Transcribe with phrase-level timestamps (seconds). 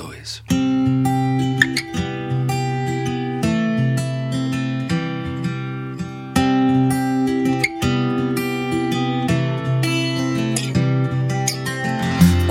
[0.00, 0.42] dois.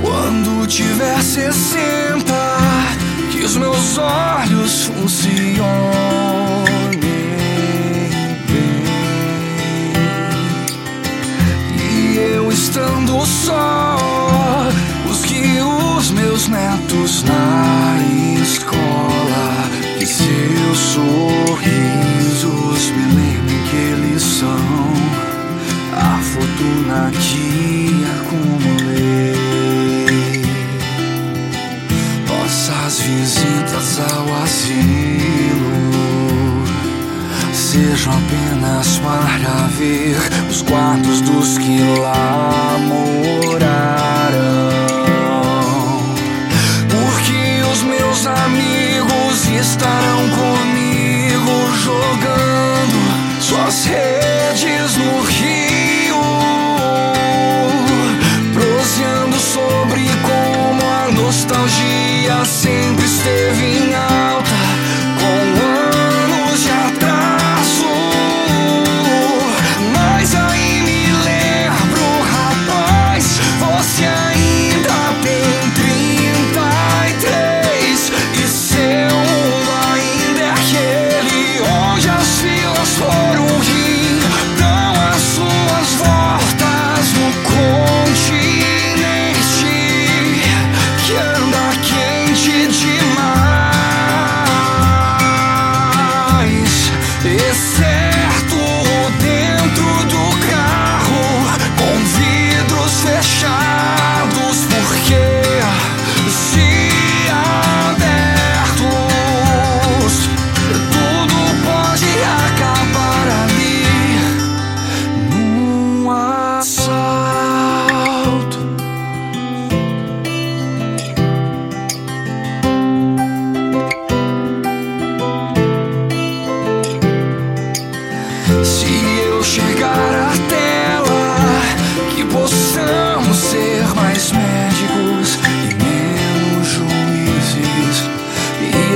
[0.01, 2.33] Quando tiver sessenta,
[3.31, 5.59] que os meus olhos funcionem
[34.49, 35.69] asilo
[37.53, 40.17] sejam apenas para ver
[40.49, 43.59] os quartos dos que lá moraram.
[46.89, 50.18] Porque os meus amigos estarão.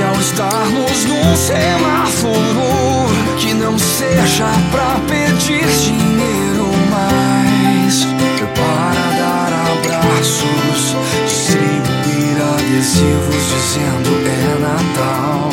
[0.06, 8.14] ao estarmos num semáforo que não seja pra pedir dinheiro mais
[8.54, 15.50] para dar abraços, distribuir adesivos dizendo é Natal.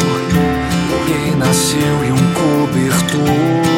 [0.92, 3.71] Alguém nasceu e um cobertor.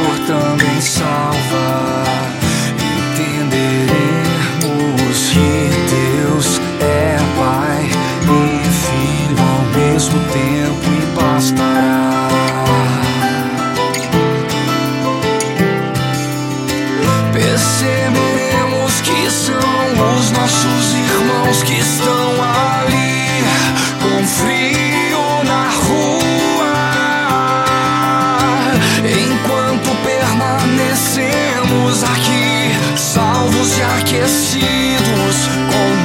[33.63, 36.02] braços já aquecidos com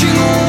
[0.00, 0.39] continua.